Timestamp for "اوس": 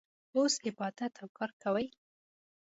0.35-0.53